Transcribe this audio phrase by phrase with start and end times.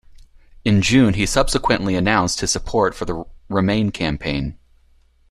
[0.65, 4.57] In June, he subsequently announced his support for the Remain campaign.